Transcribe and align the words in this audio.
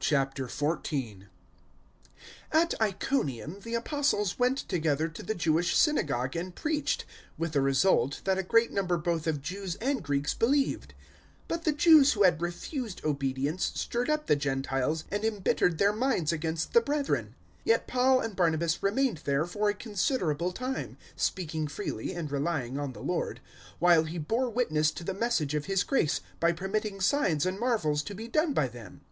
014:001 0.00 1.26
At 2.52 2.72
Iconium 2.80 3.60
the 3.60 3.74
Apostles 3.74 4.38
went 4.38 4.56
together 4.58 5.08
to 5.08 5.22
the 5.22 5.34
Jewish 5.34 5.76
synagogue 5.76 6.34
and 6.36 6.54
preached, 6.54 7.04
with 7.36 7.52
the 7.52 7.60
result 7.60 8.22
that 8.24 8.38
a 8.38 8.42
great 8.44 8.70
number 8.72 8.96
both 8.96 9.26
of 9.26 9.42
Jews 9.42 9.74
and 9.82 10.02
Greeks 10.02 10.32
believed. 10.34 10.94
014:002 11.48 11.48
But 11.48 11.64
the 11.64 11.72
Jews 11.72 12.12
who 12.12 12.22
had 12.22 12.40
refused 12.40 13.02
obedience 13.04 13.70
stirred 13.74 14.08
up 14.08 14.28
the 14.28 14.36
Gentiles 14.36 15.04
and 15.10 15.24
embittered 15.26 15.76
their 15.76 15.92
minds 15.92 16.32
against 16.32 16.72
the 16.72 16.80
brethren. 16.80 17.26
014:003 17.26 17.32
Yet 17.64 17.86
Paul 17.88 18.20
and 18.20 18.36
Barnabas 18.36 18.82
remained 18.82 19.18
there 19.24 19.44
for 19.46 19.68
a 19.68 19.74
considerable 19.74 20.52
time, 20.52 20.96
speaking 21.16 21.66
freely 21.66 22.14
and 22.14 22.30
relying 22.30 22.78
on 22.78 22.92
the 22.94 23.02
Lord, 23.02 23.40
while 23.80 24.04
He 24.04 24.16
bore 24.16 24.48
witness 24.48 24.90
to 24.92 25.04
the 25.04 25.12
Message 25.12 25.54
of 25.54 25.66
His 25.66 25.82
grace 25.82 26.20
by 26.40 26.52
permitting 26.52 27.00
signs 27.02 27.44
and 27.44 27.58
marvels 27.58 28.02
to 28.04 28.14
be 28.14 28.28
done 28.28 28.54
by 28.54 28.68
them. 28.68 29.02